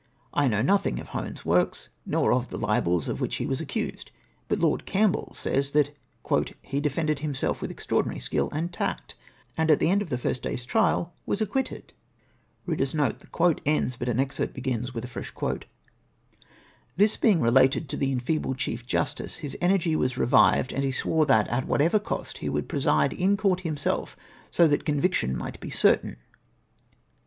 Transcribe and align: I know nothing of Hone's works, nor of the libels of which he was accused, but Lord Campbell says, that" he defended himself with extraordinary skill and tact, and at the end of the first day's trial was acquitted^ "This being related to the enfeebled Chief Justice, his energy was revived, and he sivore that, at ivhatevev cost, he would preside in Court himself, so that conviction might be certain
I 0.33 0.47
know 0.47 0.63
nothing 0.63 0.97
of 0.99 1.09
Hone's 1.09 1.45
works, 1.45 1.89
nor 2.07 2.33
of 2.33 2.49
the 2.49 2.57
libels 2.57 3.07
of 3.07 3.21
which 3.21 3.35
he 3.35 3.45
was 3.45 3.61
accused, 3.61 4.09
but 4.47 4.57
Lord 4.57 4.87
Campbell 4.87 5.31
says, 5.35 5.73
that" 5.73 5.91
he 6.63 6.79
defended 6.79 7.19
himself 7.19 7.61
with 7.61 7.69
extraordinary 7.69 8.19
skill 8.19 8.49
and 8.51 8.73
tact, 8.73 9.13
and 9.55 9.69
at 9.69 9.77
the 9.77 9.91
end 9.91 10.01
of 10.01 10.09
the 10.09 10.17
first 10.17 10.41
day's 10.41 10.65
trial 10.65 11.13
was 11.27 11.39
acquitted^ 11.39 11.91
"This 12.65 12.97
being 17.17 17.41
related 17.41 17.89
to 17.89 17.97
the 17.97 18.11
enfeebled 18.11 18.57
Chief 18.57 18.83
Justice, 18.87 19.35
his 19.37 19.55
energy 19.61 19.95
was 19.95 20.17
revived, 20.17 20.73
and 20.73 20.83
he 20.83 20.91
sivore 20.91 21.27
that, 21.27 21.47
at 21.49 21.67
ivhatevev 21.67 22.03
cost, 22.03 22.39
he 22.39 22.49
would 22.49 22.67
preside 22.67 23.13
in 23.13 23.37
Court 23.37 23.59
himself, 23.59 24.17
so 24.49 24.67
that 24.67 24.83
conviction 24.83 25.37
might 25.37 25.59
be 25.59 25.69
certain 25.69 26.17